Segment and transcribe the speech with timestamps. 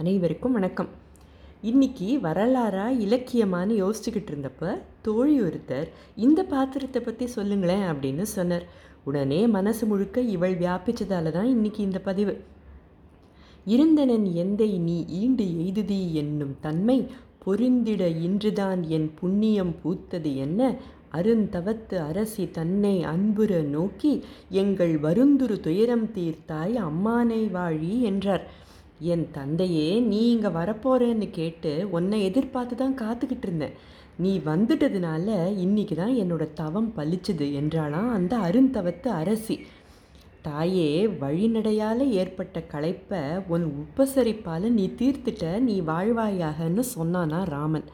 [0.00, 0.88] அனைவருக்கும் வணக்கம்.
[1.60, 4.70] இன்னைக்கு வரலாறாக இலக்கியமான்னு யோசிச்சுக்கிட்டு இருந்தப்ப
[5.02, 8.64] தோழி ஒருத்தர் இந்த பாத்திரத்தை பற்றி சொல்லுங்களேன் அப்படின்னு சொன்னார்.
[9.04, 12.34] உடனே மனசு முழுக்க இவள் வியாபிச்சதால தான் இன்னைக்கு இந்த பதிவு.
[13.66, 16.98] இருந்தனன் எந்தை நீ ஈண்டு எய்துதி என்னும் தன்மை
[17.44, 20.72] பொருந்திட இன்றுதான் என் புண்ணியம் பூத்தது என்ன?
[21.12, 24.14] அருந்தவத்து அரசி தன்னை அன்புற நோக்கி
[24.62, 28.46] எங்கள் வருந்துரு துயரம் தீர்த்தாய் அம்மானை வாழி என்றார்.
[29.12, 33.76] என் தந்தையே நீ இங்கே வரப்போறேன்னு கேட்டு உன்னை எதிர்பார்த்து தான் காத்துக்கிட்டு இருந்தேன்.
[34.18, 39.56] நீ வந்துட்டதுனால இன்னைக்கு தான் என்னோட தவம் பலிச்சுது என்றாலாம் அந்த அருந்தவத்து அரசி.
[40.42, 47.86] தாயே வழிநடையால் ஏற்பட்ட களைப்பை உன் உபசரிப்பால் நீ தீர்த்துட்ட நீ வாழ்வாயாகன்னு சொன்னானா ராமன்.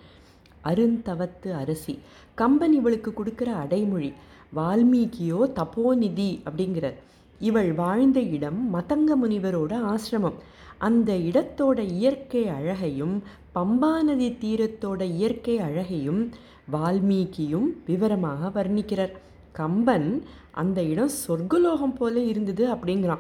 [0.63, 1.95] அருந்தவத்து அரசி.
[2.35, 4.13] கம்பன் இவளுக்கு கொடுக்குற அடைமொழி
[4.57, 6.87] வால்மீகியோ தபோநிதி அப்படிங்கிற
[7.41, 10.39] இவள் வாழ்ந்த இடம் மதங்க முனிவரோட ஆசிரமம்.
[10.79, 13.23] அந்த இடத்தோட இயற்கை அழகையும்
[13.55, 16.31] பம்பா நதி தீரத்தோட இயற்கை அழகையும்
[16.73, 19.13] வால்மீகியும் விவரமாக வர்ணிக்கிறார்.
[19.53, 23.19] கம்பன் அந்த இடம் சொர்க்கலோகம் போல இருந்தது அப்படிங்கிறான்.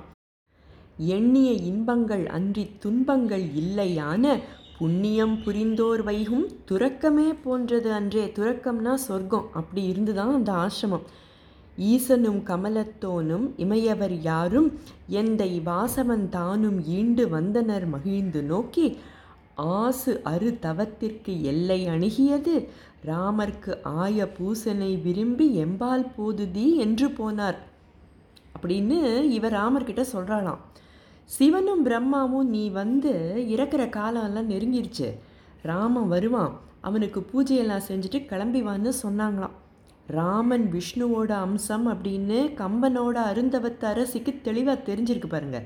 [0.96, 4.38] எண்ணிய இன்பங்கள் அன்றி துன்பங்கள் இல்லையான
[4.78, 8.24] புண்ணியம் புரிந்தோர் வைகும் துறக்கமே போன்றது அன்றே.
[8.24, 9.48] துறக்கம்னா சொர்க்கம்.
[9.52, 11.06] அப்படி இருந்துதான் அந்த ஆசிரமம்.
[11.78, 14.80] ஈசனும் கமலத்தோனும் இமையவர் யாரும்?
[15.10, 18.98] எந்தை வாசவன் தானும் ஈண்டு வந்தனர் மகிழ்ந்து நோக்கி
[19.56, 22.68] ஆசு அரு தவத்திற்கு எல்லை அணுகியது.
[23.04, 27.56] ராமர்க்கு ஆய பூசனை விரும்பி எம்பால் போதுதி என்று போனார்.
[28.54, 30.58] அப்படின்னு இவர் ராமர்கிட்ட சொல்கிறாளாம்
[31.24, 35.18] சிவனும் பிரம்மாவும் நீ வந்து இறக்குற காலம்லாம் நெருங்கிருச்சு.
[35.62, 36.60] ராமன் வருவான்.
[36.80, 39.56] அவனுக்கு பூஜையெல்லாம் செஞ்சுட்டு கிளம்பிவான்னு சொன்னாங்களாம்.
[40.08, 45.60] ராமன் விஷ்ணுவோட அம்சம் அப்படின்னு கம்பனோட அருந்தவத்த அரசிக்கு தெளிவாக தெரிஞ்சிருக்கு பாருங்க.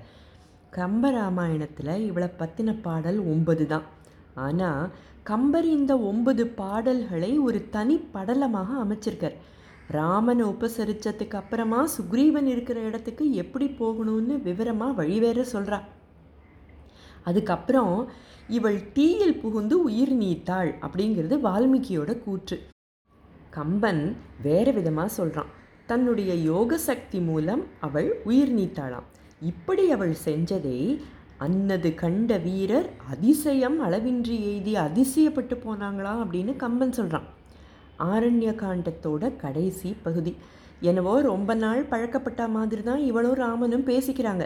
[0.76, 3.86] கம்ப ராமாயணத்தில் இவளை பற்றின பாடல் ஒன்பது தான்.
[4.46, 4.82] ஆனால்
[5.30, 9.36] கம்பர் இந்த ஒன்பது பாடல்களை ஒரு தனி படலமாக அமைச்சிருக்கார்.
[9.98, 15.78] ராமனை உபசரித்ததுக்கு அப்புறமா சுக்ரீவன் இருக்கிற இடத்துக்கு எப்படி போகணும்னு விவரமாக வழிவேற சொல்கிறா
[17.24, 17.94] அதுக்கப்புறம்
[18.48, 22.56] இவள் தீயில் புகுந்து உயிர் நீத்தாள் அப்படிங்கிறது வால்மீகியோட கூற்று.
[23.56, 24.02] கம்பன்
[24.46, 25.50] வேறு விதமாக சொல்கிறான்
[25.90, 29.06] தன்னுடைய யோக சக்தி மூலம் அவள் உயிர் நீத்தாளாம்.
[29.50, 30.78] இப்படி அவள் செஞ்சதை
[31.44, 37.28] அன்னது கண்ட வீரர் அதிசயம் அளவின்றி எய்தி அதிசயப்பட்டு போனாங்களாம் அப்படின்னு கம்பன் சொல்கிறான்
[38.12, 40.34] ஆரண்ய காண்டத்தோட கடைசி பகுதி.
[40.90, 44.44] என்னவோ ரொம்ப நாள் பழக்கப்பட்ட மாதிரி தான் இவளும் ராமனும் பேசிக்கிறாங்க.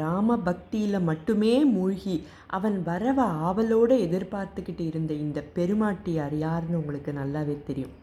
[0.00, 2.16] ராம பக்தியில் மட்டுமே மூழ்கி
[2.56, 7.94] அவன் வரவ ஆவலோடு எதிர்பார்த்துக்கிட்டு இருந்த இந்த பெருமாட்டியார் யாருன்னு உங்களுக்கு நல்லாவே தெரியும்.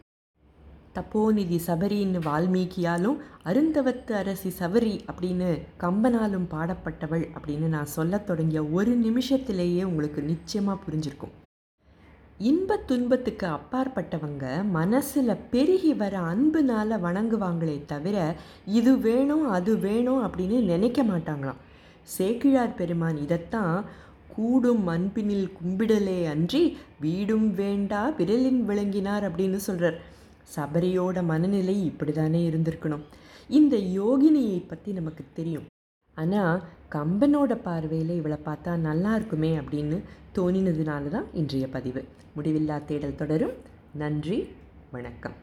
[0.96, 9.82] தப்போநிதி சபரின்னு வால்மீகியாலும் அருந்தவத்து அரசி சபரி அப்படின்னு கம்பனாலும் பாடப்பட்டவள் அப்படின்னு நான் சொல்லத் தொடங்கிய ஒரு நிமிஷத்திலேயே
[9.82, 11.34] உங்களுக்கு நிச்சயமாக புரிஞ்சிருக்கும்.
[12.38, 18.16] இன்ப துன்பத்துக்கு அப்பாற்பட்டவங்க மனசில் பெருகி வர அன்புனால் வணங்குவாங்களே தவிர
[18.78, 21.62] இது வேணும் அது வேணும் அப்படின்னு நினைக்க மாட்டாங்களாம்.
[22.16, 23.76] சேக்கிழார் பெருமான் இதைத்தான்
[24.34, 26.62] கூடும் அன்பினில் கும்பிடலே அன்றி
[27.00, 29.96] வீடும் வேண்டா விரலின் விளங்கினார் அப்படின்னு சொல்கிறார்
[30.54, 33.04] சபரியோட மனநிலை இப்படி தானே இருந்திருக்கணும்.
[33.48, 35.66] இந்த யோகினியை பற்றி நமக்கு தெரியும்.
[36.14, 40.02] ஆனால் கம்பனோட பார்வையில் இவளை பார்த்தா நல்லா இருக்குமே அப்படின்னு
[40.34, 42.04] தோணினதுனால தான் இன்றைய பதிவு.
[42.36, 43.54] முடிவில்லா தேடல் தொடரும்.
[43.92, 44.48] நன்றி
[44.90, 45.36] வணக்கம்.